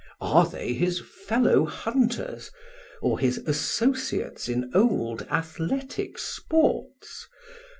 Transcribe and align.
Are 0.19 0.47
they 0.47 0.73
his 0.73 0.99
fellow 1.27 1.63
hunters, 1.63 2.49
or 3.03 3.19
his 3.19 3.37
associates 3.45 4.49
in 4.49 4.71
old 4.73 5.27
athletic 5.29 6.17
sports? 6.17 7.27